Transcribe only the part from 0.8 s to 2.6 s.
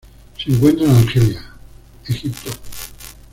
en Argelia; Egipto.